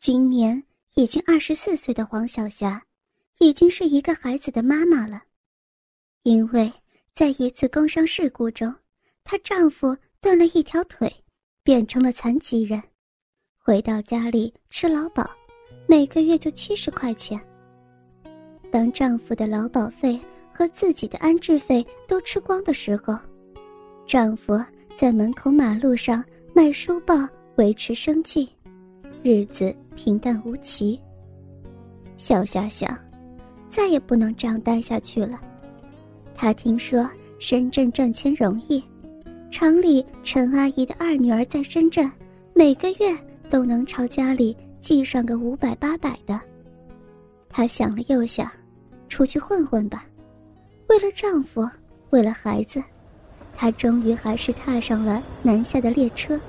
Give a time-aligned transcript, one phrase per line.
[0.00, 0.62] 今年
[0.94, 2.82] 已经二十四岁的黄晓霞，
[3.38, 5.22] 已经是一个孩子的妈妈了。
[6.22, 6.72] 因为
[7.12, 8.74] 在一次工伤事故中，
[9.24, 11.14] 她丈夫断了一条腿，
[11.62, 12.82] 变成了残疾人，
[13.58, 15.30] 回到家里吃劳保，
[15.86, 17.38] 每个月就七十块钱。
[18.72, 20.18] 当丈夫的劳保费
[20.50, 23.18] 和自己的安置费都吃光的时候，
[24.06, 24.58] 丈夫
[24.96, 26.24] 在门口马路上
[26.54, 28.48] 卖书报维持生计，
[29.22, 30.98] 日子平淡无奇。
[32.16, 32.98] 小霞想，
[33.68, 35.38] 再也不能这样待下去了。
[36.34, 37.06] 她听说
[37.38, 38.82] 深圳赚钱容易，
[39.50, 42.10] 厂里陈阿姨的二女儿在深圳，
[42.54, 43.14] 每个月
[43.50, 46.40] 都能朝家里寄上个五百八百的。
[47.50, 48.50] 她想了又想，
[49.06, 50.06] 出去混混吧。
[50.88, 51.68] 为了丈夫，
[52.08, 52.82] 为了孩子。
[53.54, 56.40] 她终于还是踏上了南下的列车。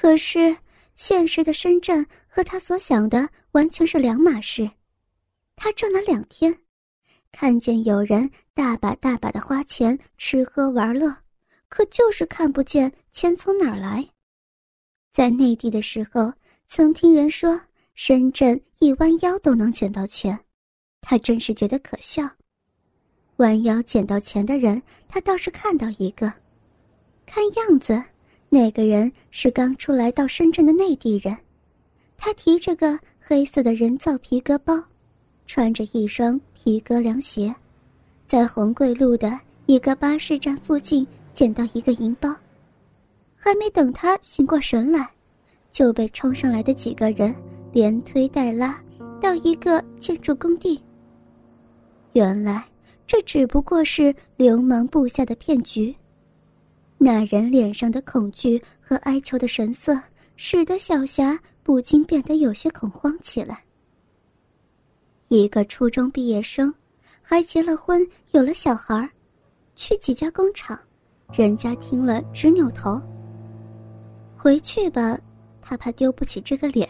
[0.00, 0.56] 可是，
[0.94, 4.70] 现实的深圳和他所想的完全是两码事。
[5.56, 6.56] 他转了两天，
[7.32, 11.12] 看见有人大把大把的花钱吃喝玩乐，
[11.68, 14.08] 可就是看不见钱从哪儿来。
[15.12, 16.32] 在内地的时候，
[16.68, 17.60] 曾听人说
[17.96, 20.38] 深圳一弯腰都能捡到钱，
[21.00, 22.22] 他真是觉得可笑。
[23.38, 26.32] 弯腰捡到钱的人，他倒是看到一个，
[27.26, 28.00] 看样子
[28.50, 31.36] 那个人是刚出来到深圳的内地人。
[32.16, 34.74] 他提着个黑色的人造皮革包，
[35.46, 37.54] 穿着一双皮革凉鞋，
[38.26, 42.34] 在红桂路的一个巴士站附近捡到一个银包。
[43.36, 45.08] 还没等他醒过神来，
[45.70, 47.32] 就被冲上来的几个人
[47.72, 48.82] 连推带拉
[49.20, 50.82] 到一个建筑工地。
[52.14, 52.64] 原来
[53.06, 55.94] 这只不过是流氓布下的骗局。
[56.98, 59.96] 那人脸上的恐惧和哀求的神色，
[60.36, 63.62] 使得小霞不禁变得有些恐慌起来。
[65.28, 66.74] 一个初中毕业生，
[67.22, 69.08] 还结了婚，有了小孩
[69.76, 70.76] 去几家工厂，
[71.32, 73.00] 人家听了直扭头。
[74.36, 75.18] 回去吧，
[75.60, 76.88] 他怕丢不起这个脸。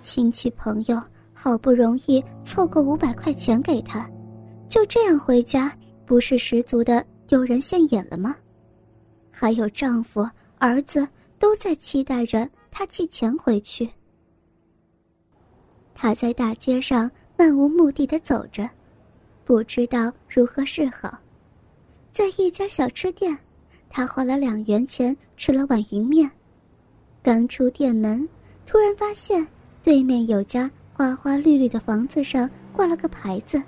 [0.00, 1.02] 亲戚朋友
[1.34, 4.08] 好不容易凑够五百块钱给他，
[4.68, 5.76] 就这样回家，
[6.06, 8.36] 不是十足的丢人现眼了吗？
[9.32, 10.28] 还有丈夫、
[10.58, 13.90] 儿子都在期待着他寄钱回去。
[15.94, 18.68] 他在大街上漫无目的的走着，
[19.44, 21.18] 不知道如何是好。
[22.12, 23.36] 在一家小吃店，
[23.88, 26.30] 他花了两元钱吃了碗鱼面。
[27.22, 28.28] 刚出店门，
[28.66, 29.46] 突然发现
[29.82, 33.62] 对面有家花花绿绿的房子，上挂了个牌子，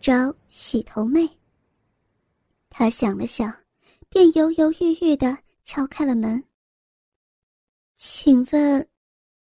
[0.00, 1.28] 招洗头妹。
[2.68, 3.52] 他想了想，
[4.10, 6.42] 便犹犹豫豫的敲开了门。
[7.94, 8.88] 请问，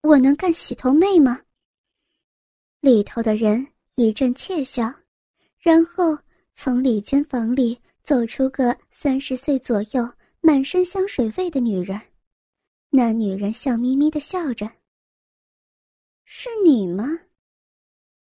[0.01, 1.41] 我能干洗头妹吗？
[2.79, 4.93] 里头的人一阵窃笑，
[5.57, 6.15] 然后
[6.53, 10.07] 从里间房里走出个三十岁左右、
[10.41, 11.99] 满身香水味的女人。
[12.91, 14.71] 那女人笑眯眯的笑着。
[16.23, 17.05] 是你吗？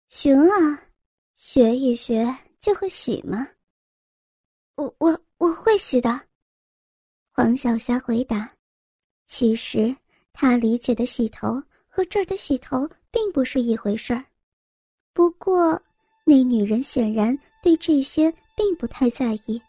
[0.08, 0.88] 行啊，
[1.36, 3.46] 学一学就会洗吗？
[4.76, 6.29] 我我我会洗的。
[7.40, 8.52] 黄小霞回答。
[9.26, 9.96] 其实
[10.34, 14.22] 她理解的洗头和这儿的洗头并不是一回事儿。
[15.14, 15.82] 不过
[16.26, 17.34] 那女人显然
[17.64, 19.62] 对这些并不太在意。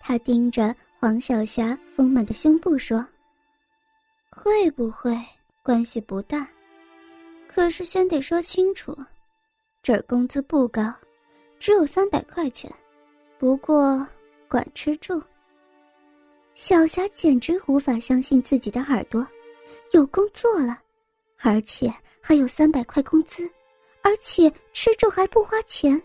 [0.00, 3.06] 她盯着黄小霞丰满的胸部说。
[4.30, 5.14] 会不会
[5.62, 6.48] 关系不大？
[7.46, 8.96] 可是先得说清楚，
[9.82, 10.90] 这儿工资不高，
[11.58, 12.72] 只有三百块钱，
[13.38, 14.08] 不过
[14.48, 15.22] 管吃住。
[16.58, 19.24] 小霞简直无法相信自己的耳朵，
[19.92, 20.76] 有工作了，
[21.38, 21.88] 而且
[22.20, 23.48] 还有三百块工资，
[24.02, 26.02] 而且吃住还不花钱。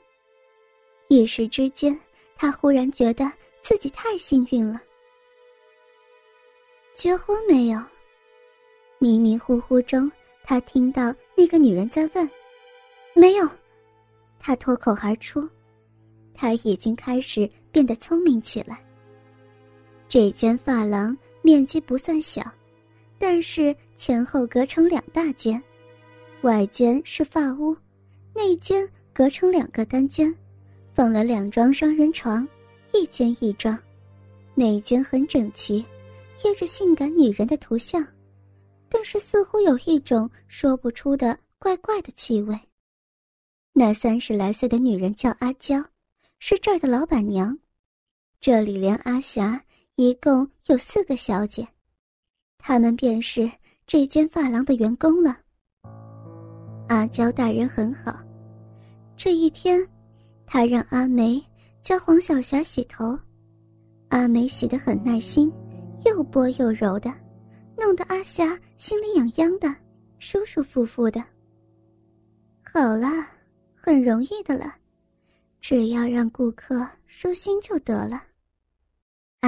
[1.08, 2.00] 一时之间，
[2.38, 3.30] 她忽然觉得
[3.64, 4.80] 自己太幸运了。
[6.94, 7.82] 结婚没有？
[9.00, 10.10] 迷迷糊糊中，
[10.44, 12.30] 他听到那个女人在问
[13.18, 13.50] ：“没有。”
[14.40, 15.50] 他脱口而出
[16.32, 18.86] ：“他已经开始变得聪明起来。”
[20.14, 22.44] 这间发廊面积不算小，
[23.18, 25.60] 但是前后隔成两大间，
[26.44, 27.76] 外间是发屋，
[28.32, 30.32] 内间隔成两个单间，
[30.94, 32.48] 放了两张双人床，
[32.94, 33.76] 一间一张，
[34.54, 35.84] 内间很整齐，
[36.38, 38.08] 贴着性感女人的图像。
[38.90, 42.56] 但是似乎有一种说不出的怪怪的气味。
[43.74, 45.84] 那三十来岁的女人叫阿娇，
[46.38, 47.58] 是这儿的老板娘。
[48.40, 49.60] 这里连阿霞，
[49.96, 51.68] 一共有四个小姐，
[52.58, 53.48] 她们便是
[53.86, 55.38] 这间发廊的员工了。
[56.88, 58.18] 阿娇大人很好，
[59.16, 59.88] 这一天，
[60.48, 61.40] 她让阿梅
[61.84, 63.16] 教黄小霞洗头，
[64.10, 65.54] 阿梅洗得很耐心，
[66.06, 67.14] 又拨又揉的，
[67.78, 69.74] 弄得阿霞心里痒痒的，
[70.18, 71.24] 舒舒服服的。
[72.64, 73.08] 好了，
[73.76, 74.74] 很容易的了，
[75.62, 78.20] 只要让顾客舒心就得了。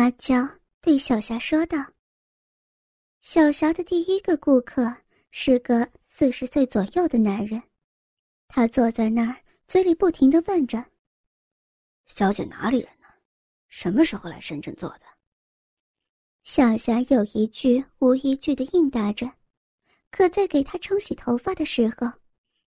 [0.06, 0.48] 阿娇
[0.82, 1.80] 对小霞说道
[3.22, 4.98] ：“小霞的第一个顾客
[5.32, 7.60] 是个四十岁左右的男人，
[8.48, 9.36] 他坐在那儿，
[9.68, 10.86] 嘴里不停的问着
[12.06, 13.08] ：‘小姐哪里人呢？
[13.68, 15.02] 什么时候来深圳做的？’
[16.46, 19.28] 小霞有一句无一句的应答着，
[20.12, 22.08] 可在给他冲洗头发的时候，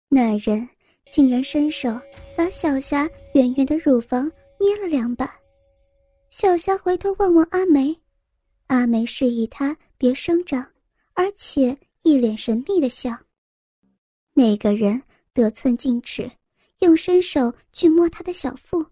[0.09, 0.69] 那人
[1.11, 1.99] 竟然伸手
[2.37, 4.31] 把小霞圆圆的乳房
[4.61, 5.35] 捏了两把。”
[6.33, 7.95] 小霞回头望望阿梅，
[8.69, 10.67] 阿梅示意她别声张，
[11.13, 13.15] 而且一脸神秘的笑。
[14.33, 15.03] 那个人
[15.35, 16.31] 得寸进尺，
[16.79, 18.83] 用伸手去摸她的小腹，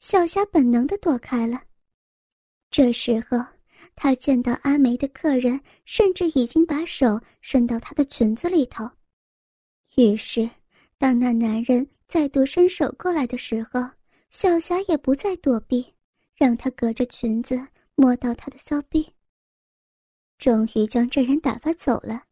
[0.00, 1.62] 小霞本能的躲开了。
[2.68, 3.38] 这时候，
[3.94, 8.90] 她见到阿梅的客人甚至已经把手伸到她的裙子里头，
[9.94, 10.50] 于是，
[10.98, 13.88] 当那男人再度伸手过来的时候，
[14.30, 15.94] 小霞也不再躲避。
[16.36, 19.10] 让他隔着裙子摸到他的骚逼，
[20.38, 22.24] 终于将这人打发走了。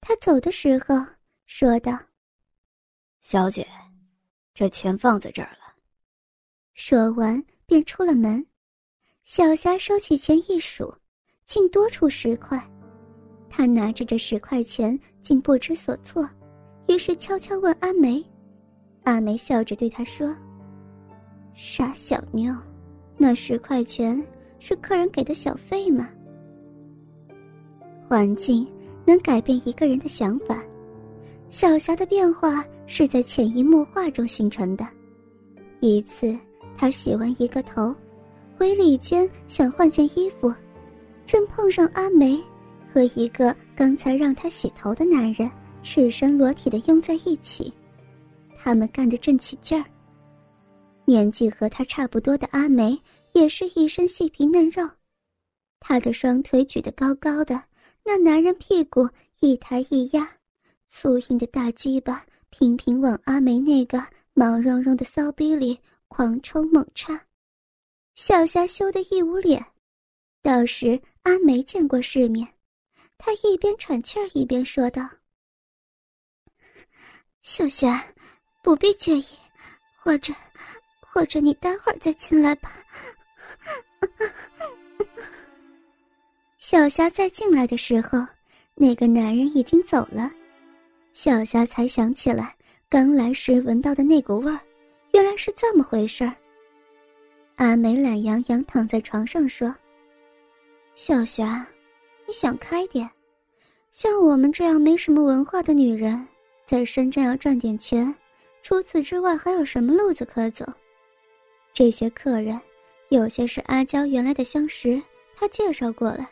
[0.00, 0.96] 他走的时候
[1.46, 1.96] 说道
[3.20, 3.66] ：“小姐，
[4.54, 5.74] 这钱放在这儿了。”
[6.74, 8.44] 说完便出了门。
[9.24, 10.94] 小霞收起钱一数，
[11.44, 12.58] 竟多出十块。
[13.50, 16.28] 他拿着这十块钱，竟不知所措，
[16.86, 18.24] 于是悄悄问阿梅。
[19.04, 20.34] 阿梅笑着对他说
[21.54, 22.56] ：“傻小妞。”
[23.18, 24.22] 那十块钱
[24.60, 26.08] 是客人给的小费吗？
[28.08, 28.66] 环境
[29.04, 30.62] 能改变一个人的想法，
[31.50, 34.86] 小霞的变化是在潜移默化中形成的。
[35.80, 36.34] 一次，
[36.76, 37.94] 她洗完一个头，
[38.56, 40.54] 回里间想换件衣服，
[41.26, 42.40] 正碰上阿梅
[42.92, 45.50] 和一个刚才让她洗头的男人
[45.82, 47.72] 赤身裸体的拥在一起，
[48.56, 49.84] 他们干得正起劲儿。
[51.08, 53.02] 年纪和他差不多的阿梅
[53.32, 54.86] 也是一身细皮嫩肉，
[55.80, 57.64] 她的双腿举得高高的，
[58.04, 59.08] 那男人屁股
[59.40, 60.36] 一抬一压，
[60.86, 67.18] 粗硬的大鸡巴频频往阿梅那个毛茸茸的骚逼里狂冲猛插。
[68.14, 69.64] 小霞羞得一捂脸，
[70.42, 72.46] 到时阿梅见过世面，
[73.16, 75.08] 她一边喘气儿一边说道
[77.40, 78.12] ：“小霞，
[78.62, 79.24] 不必介意，
[80.02, 80.34] 或者……”
[81.18, 82.72] 或者你待会儿再进来吧。
[86.58, 88.24] 小霞再进来的时候，
[88.76, 90.30] 那个男人已经走了。
[91.12, 92.54] 小霞才想起来，
[92.88, 94.60] 刚来时闻到的那股味儿，
[95.12, 96.32] 原来是这么回事儿。
[97.56, 99.74] 阿梅懒洋洋躺在床上说
[100.94, 101.66] ：“小霞，
[102.28, 103.10] 你想开点。
[103.90, 106.28] 像我们这样没什么文化的女人，
[106.64, 108.14] 在深圳要赚点钱，
[108.62, 110.64] 除此之外还有什么路子可走？”
[111.78, 112.60] 这些客人，
[113.08, 115.00] 有些是阿娇原来的相识，
[115.36, 116.28] 他介绍过来，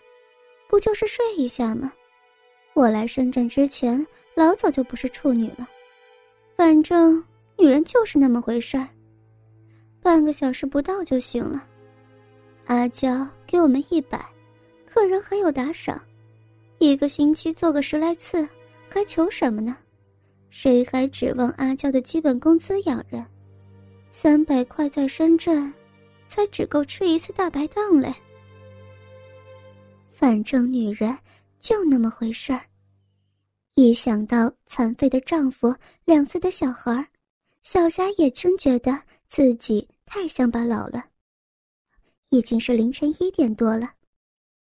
[0.69, 1.93] 不就是睡一下吗？
[2.75, 5.69] 我来深圳之前，老早就不是处女了。
[6.57, 7.25] 反正
[7.57, 8.89] 女人就是那么回事儿，
[10.03, 11.65] 半个小时不到就行了。
[12.65, 14.21] 阿娇给我们一百，
[14.85, 16.03] 客人还有打赏，
[16.79, 18.49] 一个星期做个十来次，
[18.91, 19.77] 还求什么呢？
[20.51, 23.25] 谁还指望阿娇的基本工资养人？
[24.19, 25.71] 三百块在深圳，
[26.27, 28.11] 才只够吃一次大排档嘞。
[30.11, 31.15] 反正女人
[31.59, 32.63] 就那么回事儿。
[33.75, 37.07] 一想到残废的丈夫、两岁的小孩，
[37.61, 41.05] 小霞也真觉得自己太乡巴佬了。
[42.31, 43.91] 已经是凌晨一点多了，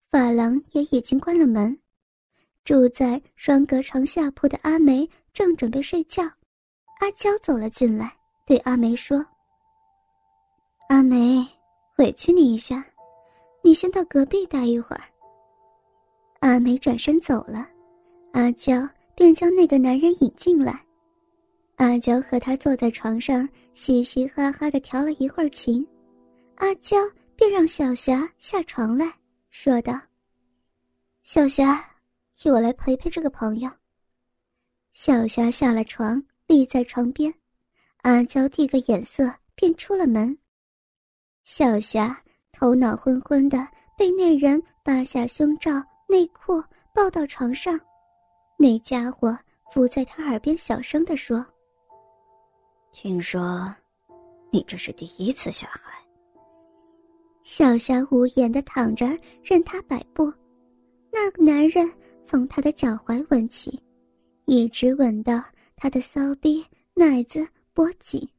[0.09, 1.77] 发廊也已经关了门。
[2.63, 6.23] 住在双隔床下铺的阿梅正准备睡觉，
[7.01, 8.15] 阿娇走了进来，
[8.47, 9.25] 对阿梅说。
[10.91, 11.47] 阿梅，
[11.99, 12.85] 委屈你一下，
[13.63, 15.01] 你先到隔壁待一会儿。
[16.41, 17.65] 阿梅转身走了，
[18.33, 20.85] 阿娇便将那个男人引进来。
[21.77, 25.87] 阿娇和他坐在床上，嘻嘻哈哈的调了一会儿情，
[26.55, 26.97] 阿娇
[27.37, 29.09] 便让小霞下床来
[29.49, 29.97] 说道
[31.23, 31.81] ：“小霞，
[32.35, 33.71] 替我来陪陪这个朋友。”
[34.91, 37.33] 小霞下了床，立在床边，
[38.01, 40.37] 阿娇递个眼色，便出了门。
[41.43, 42.17] 小霞
[42.51, 43.67] 头脑昏昏的，
[43.97, 45.71] 被那人扒下胸罩、
[46.07, 47.79] 内裤，抱到床上。
[48.57, 49.37] 那家伙
[49.71, 51.45] 伏在她耳边小声的说
[52.93, 53.73] ：“听说，
[54.51, 55.91] 你这是第一次下海。”
[57.43, 59.07] 小霞无言的躺着，
[59.43, 60.31] 任他摆布。
[61.11, 61.91] 那个男人
[62.23, 63.81] 从她的脚踝吻起，
[64.45, 65.43] 一直吻到
[65.75, 68.29] 她的骚逼、奶子、脖颈。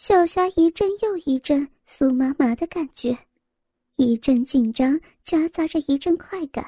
[0.00, 3.18] 小霞一阵又一阵酥麻麻的感觉，
[3.96, 6.64] 一阵紧张夹杂着一阵快感。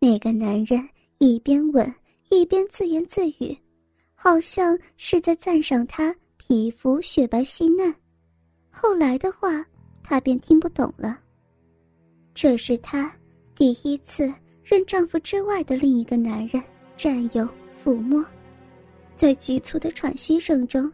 [0.00, 1.94] 那个男人一边吻
[2.30, 3.54] 一边自言自语，
[4.14, 7.94] 好像是在赞赏她皮肤雪白细嫩。
[8.70, 9.62] 后来的话。
[10.08, 11.18] 她便听不懂了。
[12.32, 13.12] 这是她
[13.56, 14.32] 第一次
[14.62, 16.62] 任丈夫之外的另一个男人
[16.96, 17.46] 占有、
[17.82, 18.24] 抚摸，
[19.16, 20.90] 在急促的喘息声中，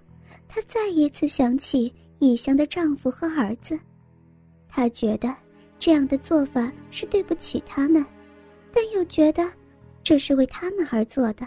[0.49, 3.79] 她再一次想起异乡的丈夫和儿子。
[4.69, 5.35] 她觉得
[5.79, 8.05] 这样的做法是对不起他们，
[8.73, 9.51] 但又觉得
[10.03, 11.47] 这是为他们而做的。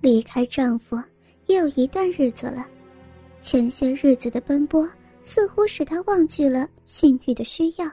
[0.00, 1.00] 离开丈夫
[1.46, 2.66] 也有一段日子了，
[3.40, 4.88] 前些日子的奔波。
[5.28, 7.90] 似乎使她忘记了性欲的需要，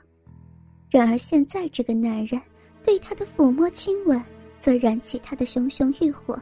[0.91, 2.39] 然而现在这个男人
[2.83, 4.23] 对她的抚摸亲吻，
[4.61, 6.39] 则燃起她的熊熊欲火。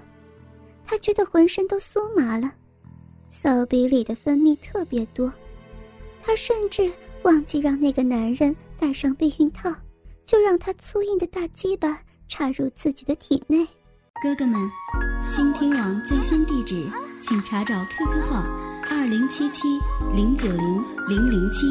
[0.86, 2.54] 她觉得浑身都酥麻了，
[3.32, 5.34] 骚逼里的分泌特别多。
[6.22, 6.92] 她甚至
[7.24, 9.74] 忘记让那个男人戴上避孕套，
[10.26, 13.66] 就让他粗硬的大鸡巴插入自己的体内。
[14.22, 14.70] 哥哥们，
[15.32, 16.86] 倾听网最新地址，
[17.22, 18.46] 请查找 QQ 号。
[18.90, 19.80] 二零七七
[20.14, 21.66] 零九零零零七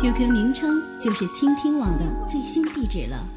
[0.00, 3.28] ，QQ 名称就是倾听网的最新地址了。